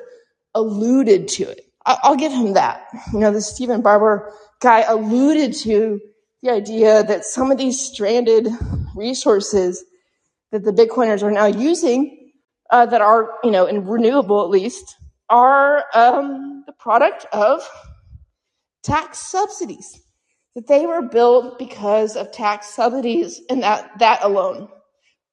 alluded 0.54 1.28
to 1.28 1.44
it. 1.44 1.62
I- 1.86 1.98
I'll 2.02 2.16
give 2.16 2.32
him 2.32 2.52
that. 2.54 2.86
You 3.12 3.20
know, 3.20 3.32
the 3.32 3.40
Stephen 3.40 3.80
Barbour 3.80 4.34
guy 4.60 4.82
alluded 4.82 5.54
to 5.54 6.00
the 6.42 6.50
idea 6.50 7.02
that 7.02 7.24
some 7.24 7.50
of 7.50 7.56
these 7.56 7.80
stranded 7.80 8.48
resources 8.94 9.82
that 10.52 10.64
the 10.64 10.72
Bitcoiners 10.72 11.22
are 11.22 11.30
now 11.30 11.46
using, 11.46 12.32
uh, 12.70 12.84
that 12.86 13.00
are, 13.00 13.30
you 13.42 13.50
know, 13.50 13.64
in 13.66 13.86
renewable 13.86 14.42
at 14.42 14.50
least, 14.50 14.96
are 15.30 15.84
um, 15.94 16.57
product 16.78 17.26
of 17.32 17.68
tax 18.82 19.18
subsidies. 19.18 20.00
That 20.54 20.66
they 20.66 20.86
were 20.86 21.02
built 21.02 21.58
because 21.58 22.16
of 22.16 22.32
tax 22.32 22.74
subsidies 22.74 23.40
and 23.48 23.62
that, 23.62 23.98
that 23.98 24.24
alone. 24.24 24.68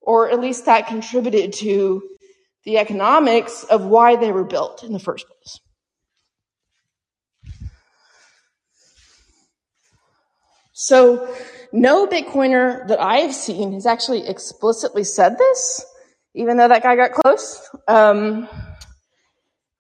Or 0.02 0.30
at 0.30 0.40
least 0.40 0.66
that 0.66 0.88
contributed 0.88 1.54
to 1.54 2.04
the 2.64 2.78
economics 2.78 3.64
of 3.64 3.86
why 3.86 4.18
they 4.18 4.32
were 4.32 4.44
built 4.44 4.84
in 4.84 4.94
the 4.94 5.00
first 5.00 5.26
place. 5.28 5.60
So, 10.74 11.34
no 11.72 12.06
Bitcoiner 12.06 12.86
that 12.90 13.00
I 13.00 13.18
have 13.18 13.34
seen 13.34 13.74
has 13.74 13.86
actually 13.86 14.28
explicitly 14.28 15.06
said 15.06 15.38
this, 15.38 15.86
even 16.34 16.58
though 16.58 16.68
that 16.68 16.84
guy 16.84 16.96
got 16.98 17.14
close. 17.14 17.66
Um, 17.88 18.50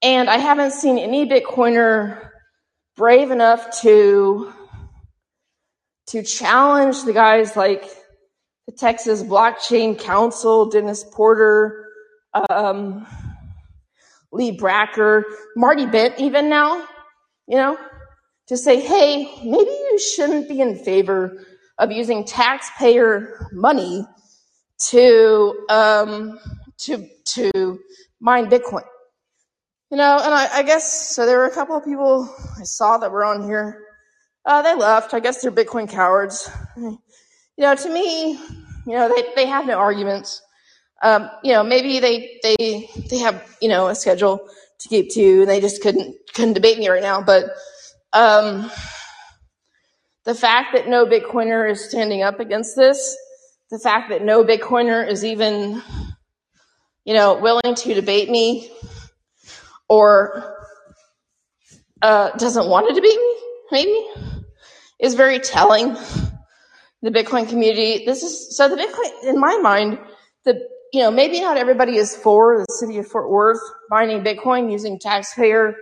and 0.05 0.29
I 0.29 0.37
haven't 0.37 0.73
seen 0.73 0.99
any 0.99 1.27
Bitcoiner 1.27 2.29
brave 2.95 3.31
enough 3.31 3.81
to 3.81 4.53
to 6.09 6.21
challenge 6.21 7.03
the 7.05 7.13
guys 7.13 7.55
like 7.55 7.83
the 8.67 8.71
Texas 8.71 9.23
Blockchain 9.23 9.97
Council, 9.97 10.69
Dennis 10.69 11.03
Porter, 11.11 11.87
um, 12.51 13.07
Lee 14.31 14.55
Bratcher, 14.55 15.23
Marty 15.55 15.87
Bent, 15.87 16.19
even 16.19 16.49
now, 16.49 16.87
you 17.47 17.57
know, 17.57 17.75
to 18.47 18.57
say, 18.57 18.79
hey, 18.79 19.23
maybe 19.43 19.71
you 19.71 19.99
shouldn't 19.99 20.47
be 20.47 20.61
in 20.61 20.77
favor 20.77 21.43
of 21.79 21.91
using 21.91 22.25
taxpayer 22.25 23.49
money 23.51 24.05
to 24.89 25.65
um, 25.69 26.39
to 26.77 27.07
to 27.33 27.79
mine 28.19 28.51
Bitcoin. 28.51 28.83
You 29.95 30.01
know, 30.01 30.19
and 30.21 30.33
I, 30.33 30.57
I 30.57 30.63
guess 30.63 31.15
so. 31.15 31.25
There 31.25 31.37
were 31.37 31.45
a 31.45 31.53
couple 31.53 31.77
of 31.77 31.85
people 31.85 32.29
I 32.59 32.63
saw 32.63 32.97
that 32.97 33.13
were 33.13 33.23
on 33.23 33.43
here. 33.43 33.81
Uh, 34.43 34.61
they 34.61 34.75
left. 34.75 35.13
I 35.13 35.21
guess 35.21 35.41
they're 35.41 35.53
Bitcoin 35.53 35.89
cowards. 35.89 36.51
You 36.75 36.99
know, 37.59 37.73
to 37.73 37.89
me, 37.89 38.33
you 38.33 38.41
know, 38.87 39.07
they, 39.07 39.23
they 39.37 39.45
have 39.45 39.65
no 39.65 39.77
arguments. 39.77 40.41
Um, 41.01 41.29
you 41.45 41.53
know, 41.53 41.63
maybe 41.63 42.01
they 42.01 42.41
they 42.43 42.89
they 43.09 43.19
have 43.19 43.41
you 43.61 43.69
know 43.69 43.87
a 43.87 43.95
schedule 43.95 44.49
to 44.79 44.89
keep 44.89 45.11
to, 45.11 45.39
and 45.43 45.49
they 45.49 45.61
just 45.61 45.81
couldn't 45.81 46.13
couldn't 46.33 46.55
debate 46.55 46.77
me 46.77 46.89
right 46.89 47.01
now. 47.01 47.21
But 47.21 47.45
um, 48.11 48.69
the 50.25 50.35
fact 50.35 50.73
that 50.73 50.89
no 50.89 51.05
Bitcoiner 51.05 51.71
is 51.71 51.87
standing 51.87 52.21
up 52.21 52.41
against 52.41 52.75
this, 52.75 53.15
the 53.71 53.79
fact 53.79 54.09
that 54.09 54.21
no 54.21 54.43
Bitcoiner 54.43 55.09
is 55.09 55.23
even 55.23 55.81
you 57.05 57.13
know 57.13 57.39
willing 57.39 57.75
to 57.75 57.93
debate 57.93 58.29
me 58.29 58.69
or 59.89 60.57
uh, 62.01 62.31
doesn't 62.37 62.69
want 62.69 62.87
it 62.87 62.95
to 62.95 63.01
debate 63.01 63.17
me, 63.17 63.35
maybe, 63.71 64.07
is 64.99 65.15
very 65.15 65.39
telling. 65.39 65.97
The 67.03 67.11
Bitcoin 67.11 67.49
community, 67.49 68.05
this 68.05 68.23
is 68.23 68.57
so 68.57 68.69
the 68.69 68.75
Bitcoin 68.77 69.29
in 69.29 69.39
my 69.39 69.57
mind, 69.57 69.99
the 70.45 70.67
you 70.93 71.01
know, 71.01 71.11
maybe 71.11 71.41
not 71.41 71.57
everybody 71.57 71.97
is 71.97 72.15
for 72.15 72.59
the 72.59 72.73
city 72.73 72.97
of 72.99 73.07
Fort 73.07 73.29
Worth 73.29 73.59
mining 73.89 74.23
Bitcoin 74.23 74.71
using 74.71 74.99
taxpayer 74.99 75.75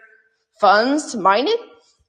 funds 0.61 1.11
to 1.13 1.19
mine 1.19 1.47
it, 1.47 1.59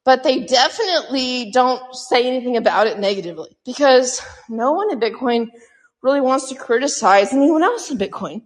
but 0.04 0.24
they 0.24 0.40
definitely 0.44 1.50
don't 1.52 1.94
say 1.94 2.26
anything 2.26 2.56
about 2.56 2.88
it 2.88 2.98
negatively 2.98 3.56
because 3.66 4.22
no 4.48 4.72
one 4.72 4.92
in 4.92 5.00
Bitcoin 5.00 5.48
really 6.02 6.20
wants 6.20 6.48
to 6.50 6.56
criticize 6.56 7.32
anyone 7.32 7.62
else 7.62 7.90
in 7.90 7.98
Bitcoin. 7.98 8.42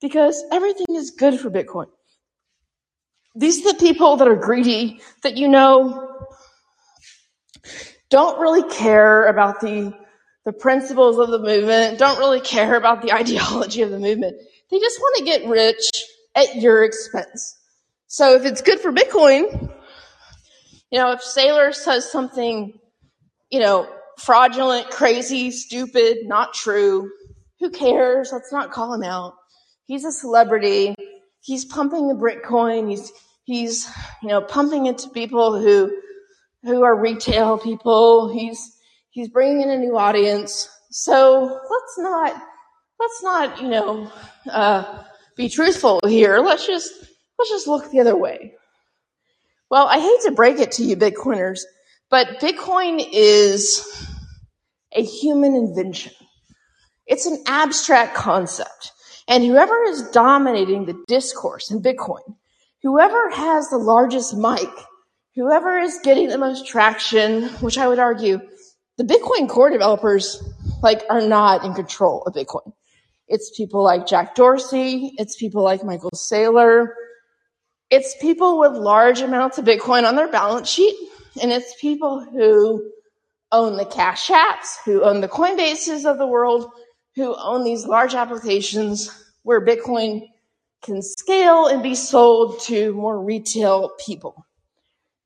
because 0.00 0.42
everything 0.52 0.86
is 0.96 1.10
good 1.10 1.38
for 1.40 1.50
Bitcoin. 1.50 1.86
These 3.34 3.64
are 3.64 3.72
the 3.72 3.78
people 3.78 4.16
that 4.16 4.28
are 4.28 4.36
greedy, 4.36 5.00
that 5.22 5.36
you 5.36 5.48
know 5.48 6.08
don't 8.10 8.40
really 8.40 8.68
care 8.74 9.26
about 9.26 9.60
the 9.60 9.96
the 10.44 10.52
principles 10.52 11.18
of 11.18 11.28
the 11.28 11.38
movement, 11.38 11.98
don't 11.98 12.18
really 12.18 12.40
care 12.40 12.74
about 12.74 13.02
the 13.02 13.12
ideology 13.14 13.82
of 13.82 13.90
the 13.90 13.98
movement. 13.98 14.36
They 14.70 14.78
just 14.78 14.98
want 14.98 15.18
to 15.18 15.24
get 15.24 15.46
rich 15.46 15.90
at 16.34 16.56
your 16.56 16.84
expense. 16.84 17.56
So 18.06 18.34
if 18.34 18.44
it's 18.44 18.62
good 18.62 18.80
for 18.80 18.92
Bitcoin, 18.92 19.70
you 20.90 20.98
know, 20.98 21.12
if 21.12 21.20
Saylor 21.20 21.74
says 21.74 22.10
something, 22.10 22.78
you 23.50 23.60
know, 23.60 23.88
fraudulent, 24.18 24.90
crazy, 24.90 25.50
stupid, 25.50 26.18
not 26.24 26.54
true, 26.54 27.10
who 27.60 27.70
cares? 27.70 28.30
Let's 28.32 28.52
not 28.52 28.72
call 28.72 28.94
him 28.94 29.02
out. 29.02 29.34
He's 29.86 30.04
a 30.04 30.12
celebrity. 30.12 30.94
He's 31.40 31.64
pumping 31.64 32.08
the 32.08 32.14
Bitcoin. 32.14 32.90
He's 32.90 33.12
he's 33.44 33.88
you 34.22 34.28
know 34.28 34.40
pumping 34.40 34.86
it 34.86 34.98
to 34.98 35.08
people 35.10 35.60
who 35.60 35.90
who 36.62 36.82
are 36.82 37.00
retail 37.00 37.58
people. 37.58 38.32
He's 38.32 38.76
he's 39.10 39.28
bringing 39.28 39.62
in 39.62 39.70
a 39.70 39.78
new 39.78 39.96
audience. 39.96 40.68
So 40.90 41.42
let's 41.44 41.98
not 41.98 42.42
let's 42.98 43.22
not 43.22 43.62
you 43.62 43.68
know 43.68 44.12
uh, 44.50 45.02
be 45.36 45.48
truthful 45.48 46.00
here. 46.06 46.38
Let's 46.40 46.66
just 46.66 46.92
let's 47.38 47.50
just 47.50 47.66
look 47.66 47.90
the 47.90 48.00
other 48.00 48.16
way. 48.16 48.54
Well, 49.70 49.86
I 49.86 49.98
hate 50.00 50.20
to 50.24 50.32
break 50.32 50.58
it 50.58 50.72
to 50.72 50.84
you, 50.84 50.96
Bitcoiners, 50.96 51.60
but 52.10 52.40
Bitcoin 52.40 53.06
is 53.12 53.86
a 54.92 55.02
human 55.02 55.54
invention. 55.54 56.12
It's 57.06 57.26
an 57.26 57.42
abstract 57.46 58.14
concept. 58.14 58.92
And 59.30 59.44
whoever 59.44 59.84
is 59.84 60.02
dominating 60.10 60.86
the 60.86 61.00
discourse 61.06 61.70
in 61.70 61.80
Bitcoin, 61.80 62.34
whoever 62.82 63.30
has 63.30 63.68
the 63.68 63.78
largest 63.78 64.36
mic, 64.36 64.68
whoever 65.36 65.78
is 65.78 66.00
getting 66.02 66.28
the 66.28 66.36
most 66.36 66.66
traction, 66.66 67.44
which 67.60 67.78
I 67.78 67.86
would 67.86 68.00
argue 68.00 68.40
the 68.98 69.04
Bitcoin 69.04 69.48
core 69.48 69.70
developers 69.70 70.42
like 70.82 71.04
are 71.08 71.20
not 71.20 71.64
in 71.64 71.74
control 71.74 72.24
of 72.26 72.34
Bitcoin. 72.34 72.72
It's 73.28 73.56
people 73.56 73.84
like 73.84 74.08
Jack 74.08 74.34
Dorsey, 74.34 75.12
it's 75.16 75.36
people 75.36 75.62
like 75.62 75.84
Michael 75.84 76.10
Saylor, 76.12 76.88
it's 77.88 78.16
people 78.20 78.58
with 78.58 78.72
large 78.72 79.20
amounts 79.20 79.58
of 79.58 79.64
Bitcoin 79.64 80.08
on 80.08 80.16
their 80.16 80.28
balance 80.28 80.68
sheet, 80.68 80.96
and 81.40 81.52
it's 81.52 81.80
people 81.80 82.18
who 82.18 82.90
own 83.52 83.76
the 83.76 83.84
Cash 83.84 84.26
Apps, 84.28 84.76
who 84.84 85.04
own 85.04 85.20
the 85.20 85.28
Coinbases 85.28 86.04
of 86.04 86.18
the 86.18 86.26
world, 86.26 86.68
who 87.20 87.36
own 87.36 87.64
these 87.64 87.86
large 87.86 88.14
applications 88.14 89.10
where 89.42 89.64
Bitcoin 89.64 90.26
can 90.82 91.02
scale 91.02 91.66
and 91.66 91.82
be 91.82 91.94
sold 91.94 92.60
to 92.60 92.94
more 92.94 93.22
retail 93.22 93.90
people. 94.04 94.46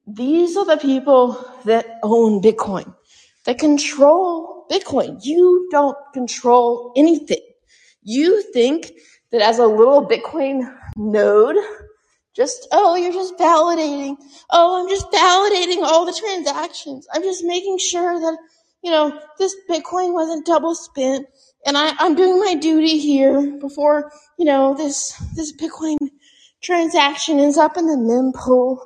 These 0.07 0.57
are 0.57 0.67
the 0.67 0.77
people 0.77 1.43
that 1.65 1.87
own 2.03 2.43
Bitcoin, 2.43 2.93
that 3.45 3.59
control 3.59 4.67
Bitcoin. 4.71 5.25
You 5.25 5.69
don't 5.71 5.97
control 6.13 6.93
anything. 6.97 7.41
You 8.03 8.43
think 8.53 8.91
that 9.31 9.41
as 9.41 9.61
a 9.61 9.67
little 9.67 10.07
Bitcoin 10.07 10.77
node, 10.97 11.57
just, 12.35 12.67
oh, 12.73 12.97
you're 12.97 13.13
just 13.13 13.39
validating. 13.39 14.17
Oh, 14.51 14.83
I'm 14.83 14.89
just 14.89 15.07
validating 15.13 15.85
all 15.85 16.05
the 16.05 16.13
transactions. 16.13 17.07
I'm 17.15 17.23
just 17.23 17.45
making 17.45 17.79
sure 17.79 18.19
that, 18.19 18.37
you 18.83 18.91
know, 18.91 19.17
this 19.39 19.55
Bitcoin 19.71 20.13
wasn't 20.13 20.45
double 20.45 20.75
spent 20.75 21.27
and 21.67 21.77
I, 21.77 21.93
I'm 21.99 22.15
doing 22.15 22.39
my 22.41 22.55
duty 22.55 22.99
here 22.99 23.59
before, 23.59 24.13
you 24.39 24.45
know, 24.45 24.75
this, 24.75 25.13
this 25.35 25.53
Bitcoin 25.57 25.97
transaction 26.63 27.39
ends 27.41 27.59
up 27.59 27.77
in 27.77 27.87
the 27.87 27.97
mempool. 27.97 28.79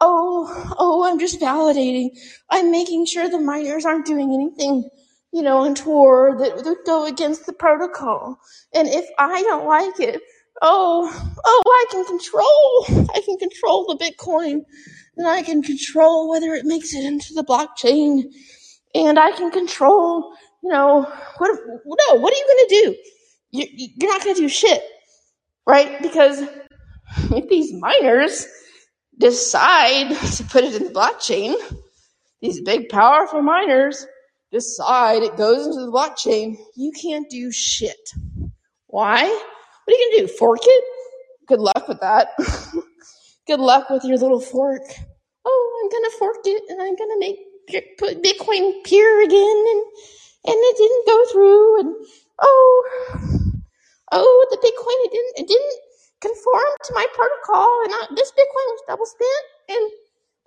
Oh, 0.00 0.74
oh, 0.78 1.04
I'm 1.04 1.18
just 1.18 1.40
validating. 1.40 2.10
I'm 2.50 2.70
making 2.70 3.06
sure 3.06 3.28
the 3.28 3.38
miners 3.38 3.84
aren't 3.84 4.06
doing 4.06 4.32
anything, 4.32 4.88
you 5.32 5.42
know, 5.42 5.64
untoward 5.64 6.38
that 6.40 6.56
would 6.56 6.78
go 6.84 7.06
against 7.06 7.46
the 7.46 7.52
protocol. 7.52 8.38
And 8.74 8.88
if 8.88 9.06
I 9.18 9.42
don't 9.42 9.66
like 9.66 10.00
it, 10.00 10.20
oh, 10.62 11.34
oh, 11.44 11.62
I 11.66 11.86
can 11.90 12.04
control, 12.04 13.08
I 13.14 13.20
can 13.24 13.38
control 13.38 13.86
the 13.86 14.04
Bitcoin 14.04 14.62
and 15.16 15.28
I 15.28 15.42
can 15.42 15.62
control 15.62 16.28
whether 16.28 16.54
it 16.54 16.64
makes 16.64 16.94
it 16.94 17.04
into 17.04 17.34
the 17.34 17.44
blockchain 17.44 18.24
and 18.94 19.18
I 19.18 19.32
can 19.32 19.50
control, 19.50 20.34
you 20.64 20.70
know, 20.70 21.02
what, 21.36 21.60
no, 21.66 22.14
what 22.20 22.32
are 22.32 22.36
you 22.36 22.46
going 22.46 22.68
to 22.68 22.82
do? 22.82 22.96
You, 23.50 23.66
you're 24.00 24.10
not 24.10 24.24
going 24.24 24.34
to 24.34 24.40
do 24.40 24.48
shit, 24.48 24.82
right? 25.66 26.00
Because 26.00 26.40
if 27.30 27.48
these 27.50 27.70
miners 27.74 28.46
decide 29.18 30.08
to 30.08 30.44
put 30.44 30.64
it 30.64 30.74
in 30.74 30.84
the 30.84 30.90
blockchain, 30.90 31.54
these 32.40 32.62
big, 32.62 32.88
powerful 32.88 33.42
miners 33.42 34.06
decide 34.50 35.22
it 35.22 35.36
goes 35.36 35.66
into 35.66 35.84
the 35.84 35.92
blockchain, 35.92 36.56
you 36.76 36.92
can't 36.92 37.28
do 37.28 37.52
shit. 37.52 38.10
Why? 38.86 39.22
What 39.22 39.94
are 39.94 39.98
you 39.98 40.10
going 40.10 40.26
to 40.26 40.26
do? 40.26 40.38
Fork 40.38 40.60
it? 40.62 40.84
Good 41.46 41.60
luck 41.60 41.88
with 41.88 42.00
that. 42.00 42.28
Good 43.46 43.60
luck 43.60 43.90
with 43.90 44.04
your 44.04 44.16
little 44.16 44.40
fork. 44.40 44.80
Oh, 45.44 45.80
I'm 45.82 45.90
going 45.90 46.10
to 46.10 46.18
fork 46.18 46.38
it 46.46 46.62
and 46.70 46.80
I'm 46.80 46.96
going 46.96 47.10
to 47.10 47.20
make 47.20 47.38
put 47.98 48.22
Bitcoin 48.22 48.82
pure 48.84 49.24
again 49.24 49.64
and 49.68 49.84
and 50.46 50.56
it 50.56 50.76
didn't 50.76 51.06
go 51.06 51.24
through 51.32 51.80
and 51.80 51.96
oh 52.40 52.84
oh 54.12 54.46
the 54.50 54.58
Bitcoin 54.58 54.98
it 55.06 55.12
didn't 55.12 55.44
it 55.44 55.48
didn't 55.48 55.80
conform 56.20 56.64
to 56.84 56.94
my 56.94 57.06
protocol 57.14 57.82
and 57.84 57.92
I, 57.94 58.06
this 58.16 58.32
Bitcoin 58.32 58.66
was 58.72 58.82
double 58.88 59.06
spent 59.06 59.44
and 59.68 59.90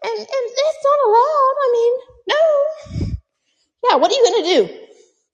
and 0.04 0.20
and 0.20 0.28
that's 0.28 0.84
not 0.84 1.08
allowed. 1.08 1.56
I 1.64 1.70
mean, 1.74 1.94
no. 2.30 3.16
Yeah, 3.90 3.96
what 3.98 4.12
are 4.12 4.16
you 4.16 4.26
gonna 4.26 4.68
do? 4.68 4.80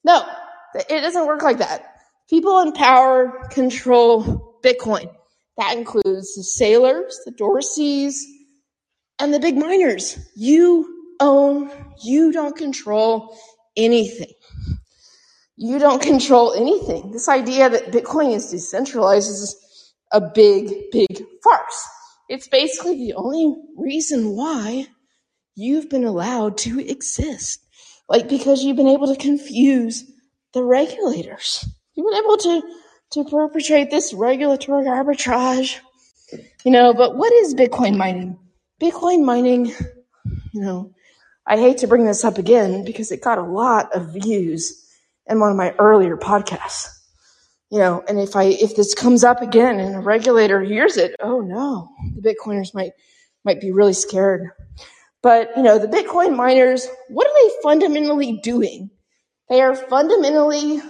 No, 0.04 0.26
it 0.74 1.00
doesn't 1.00 1.26
work 1.26 1.42
like 1.42 1.58
that. 1.58 1.96
People 2.30 2.60
in 2.60 2.72
power 2.72 3.46
control 3.50 4.60
Bitcoin. 4.62 5.12
That 5.58 5.76
includes 5.76 6.34
the 6.34 6.42
Saylors 6.42 7.14
the 7.24 7.32
Dorseys, 7.32 8.14
and 9.18 9.32
the 9.32 9.40
big 9.40 9.56
miners. 9.56 10.18
You 10.36 11.14
own, 11.20 11.70
you 12.02 12.32
don't 12.32 12.56
control 12.56 13.38
anything. 13.76 14.32
You 15.56 15.78
don't 15.78 16.02
control 16.02 16.52
anything. 16.52 17.12
This 17.12 17.28
idea 17.28 17.70
that 17.70 17.92
Bitcoin 17.92 18.34
is 18.34 18.50
decentralized 18.50 19.28
is 19.28 19.94
a 20.12 20.20
big, 20.20 20.90
big 20.90 21.24
farce. 21.42 21.88
It's 22.28 22.48
basically 22.48 22.96
the 22.96 23.14
only 23.14 23.54
reason 23.76 24.36
why 24.36 24.86
you've 25.54 25.88
been 25.88 26.04
allowed 26.04 26.58
to 26.58 26.80
exist. 26.80 27.60
Like, 28.08 28.28
because 28.28 28.62
you've 28.62 28.76
been 28.76 28.88
able 28.88 29.06
to 29.06 29.20
confuse 29.20 30.04
the 30.52 30.62
regulators. 30.62 31.64
You've 31.94 32.10
been 32.10 32.24
able 32.24 32.36
to, 32.36 32.62
to 33.12 33.24
perpetrate 33.24 33.90
this 33.90 34.12
regulatory 34.12 34.86
arbitrage. 34.86 35.78
You 36.64 36.72
know, 36.72 36.94
but 36.94 37.16
what 37.16 37.32
is 37.32 37.54
Bitcoin 37.54 37.96
mining? 37.96 38.38
Bitcoin 38.80 39.24
mining, 39.24 39.66
you 40.52 40.60
know, 40.60 40.92
I 41.46 41.58
hate 41.58 41.78
to 41.78 41.86
bring 41.86 42.06
this 42.06 42.24
up 42.24 42.38
again 42.38 42.84
because 42.84 43.12
it 43.12 43.22
got 43.22 43.38
a 43.38 43.42
lot 43.42 43.94
of 43.94 44.12
views 44.12 44.84
in 45.26 45.40
one 45.40 45.50
of 45.50 45.56
my 45.56 45.74
earlier 45.78 46.16
podcasts. 46.16 46.88
You 47.70 47.78
know, 47.80 48.04
and 48.08 48.20
if 48.20 48.36
I 48.36 48.44
if 48.44 48.76
this 48.76 48.94
comes 48.94 49.24
up 49.24 49.42
again 49.42 49.80
and 49.80 49.96
a 49.96 50.00
regulator 50.00 50.60
hears 50.62 50.96
it, 50.96 51.16
oh 51.20 51.40
no, 51.40 51.88
the 52.14 52.22
Bitcoiners 52.22 52.74
might 52.74 52.92
might 53.44 53.60
be 53.60 53.72
really 53.72 53.92
scared. 53.92 54.50
But 55.22 55.50
you 55.56 55.62
know, 55.62 55.78
the 55.78 55.88
Bitcoin 55.88 56.36
miners, 56.36 56.86
what 57.08 57.26
are 57.26 57.32
they 57.34 57.54
fundamentally 57.62 58.40
doing? 58.42 58.90
They 59.48 59.60
are 59.60 59.74
fundamentally 59.74 60.80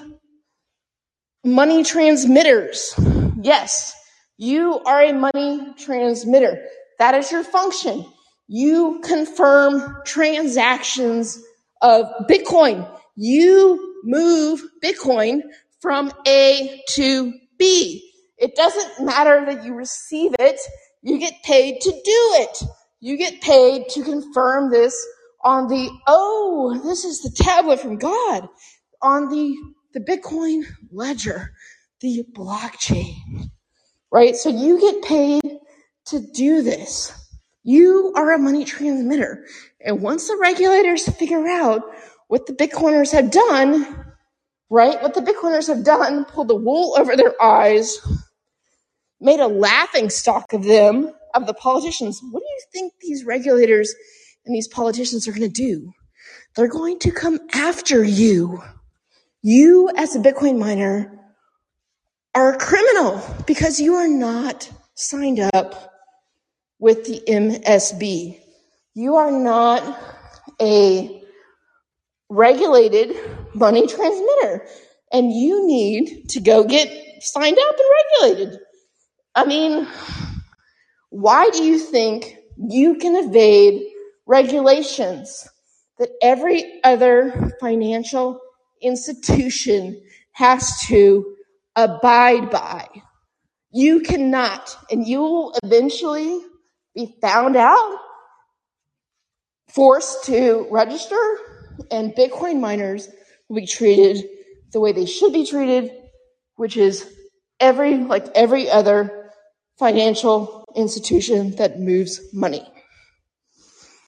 money 1.45 1.85
transmitters. 1.85 2.95
Yes, 3.41 3.95
you 4.37 4.81
are 4.81 5.03
a 5.03 5.13
money 5.13 5.75
transmitter. 5.79 6.67
That 6.99 7.15
is 7.15 7.31
your 7.31 7.45
function. 7.45 8.05
You 8.47 9.01
confirm 9.03 9.97
transactions 10.05 11.43
of 11.83 12.07
Bitcoin. 12.29 12.89
You 13.17 14.01
move 14.05 14.63
Bitcoin 14.83 15.41
from 15.81 16.13
A 16.27 16.83
to 16.91 17.33
B. 17.59 18.11
It 18.39 18.55
doesn't 18.57 19.05
matter 19.05 19.45
that 19.47 19.65
you 19.65 19.75
receive 19.75 20.35
it. 20.39 20.61
You 21.03 21.19
get 21.19 21.43
paid 21.43 21.81
to 21.81 21.91
do 21.91 22.01
it. 22.05 22.63
You 23.01 23.17
get 23.17 23.41
paid 23.41 23.89
to 23.91 24.03
confirm 24.03 24.71
this 24.71 24.97
on 25.43 25.69
the, 25.69 25.91
oh, 26.07 26.81
this 26.85 27.05
is 27.05 27.23
the 27.23 27.31
tablet 27.31 27.81
from 27.81 27.99
God 27.99 28.49
on 29.03 29.29
the, 29.29 29.55
the 29.93 30.01
Bitcoin 30.01 30.65
ledger, 30.91 31.53
the 32.01 32.25
blockchain, 32.35 33.51
right? 34.11 34.37
So 34.37 34.49
you 34.49 34.81
get 34.81 35.03
paid 35.03 35.43
to 36.07 36.21
do 36.33 36.63
this. 36.63 37.13
You 37.65 38.13
are 38.15 38.33
a 38.33 38.39
money 38.39 38.65
transmitter. 38.65 39.47
And 39.85 40.03
once 40.03 40.29
the 40.29 40.37
regulators 40.41 41.09
figure 41.09 41.49
out 41.49 41.83
what 42.29 42.47
the 42.47 42.53
Bitcoiners 42.53 43.13
have 43.13 43.31
done, 43.31 44.05
right? 44.71 45.03
What 45.03 45.15
the 45.15 45.23
Bitcoiners 45.23 45.69
have 45.69 45.83
done, 45.83 46.27
pulled 46.27 46.49
the 46.49 46.55
wool 46.55 46.95
over 46.99 47.17
their 47.17 47.41
eyes, 47.43 47.99
made 49.21 49.41
a 49.41 49.49
laughing 49.49 50.11
stock 50.11 50.53
of 50.53 50.65
them, 50.65 51.11
of 51.35 51.47
the 51.47 51.55
politicians. 51.55 52.21
What 52.31 52.41
do 52.41 52.47
you 52.47 52.61
think 52.73 52.93
these 53.01 53.25
regulators 53.25 53.95
and 54.45 54.55
these 54.55 54.69
politicians 54.69 55.27
are 55.27 55.33
going 55.33 55.43
to 55.43 55.49
do? 55.49 55.93
They're 56.57 56.69
going 56.69 56.99
to 57.01 57.11
come 57.11 57.41
after 57.55 58.05
you. 58.05 58.63
You, 59.43 59.91
as 59.97 60.15
a 60.15 60.21
Bitcoin 60.21 60.59
miner, 60.59 61.19
are 62.35 62.55
a 62.55 62.59
criminal 62.59 63.23
because 63.47 63.81
you 63.81 63.95
are 63.95 64.09
not 64.09 64.71
signed 64.95 65.41
up 65.41 65.94
with 66.85 67.07
the 67.07 67.23
MSB. 67.27 68.39
You 68.93 69.17
are 69.17 69.33
not 69.33 69.83
a 70.61 71.25
regulated 72.29 73.17
money 73.55 73.87
transmitter 73.87 74.67
and 75.11 75.33
you 75.33 75.67
need 75.67 76.29
to 76.29 76.41
go 76.41 76.63
get 76.63 76.91
signed 77.23 77.57
up 77.59 77.75
and 77.79 78.29
regulated. 78.29 78.61
I 79.35 79.47
mean, 79.47 79.89
why 81.09 81.49
do 81.49 81.65
you 81.65 81.79
think 81.79 82.37
you 82.59 82.97
can 82.97 83.17
evade 83.17 83.83
regulations 84.27 85.49
that 85.99 86.11
every 86.21 86.83
other 86.85 87.57
financial 87.61 88.39
institution 88.83 90.03
has 90.33 90.81
to 90.89 91.35
abide 91.77 92.51
by? 92.51 92.87
You 93.73 94.01
cannot, 94.01 94.77
and 94.91 95.09
you 95.09 95.21
will 95.21 95.59
eventually 95.63 96.43
be 96.95 97.15
found 97.21 97.57
out, 97.57 97.99
forced 99.69 100.25
to 100.25 100.67
register, 100.71 101.39
and 101.91 102.15
Bitcoin 102.15 102.61
miners 102.61 103.09
will 103.49 103.57
be 103.57 103.67
treated 103.67 104.25
the 104.73 104.81
way 104.81 104.93
they 104.93 105.07
should 105.07 105.33
be 105.33 105.47
treated, 105.47 105.91
which 106.57 106.77
is 106.77 107.11
every 107.61 107.97
like 107.99 108.27
every 108.35 108.71
other 108.71 109.31
financial 109.79 110.65
institution 110.77 111.57
that 111.57 111.81
moves 111.81 112.21
money. 112.33 112.67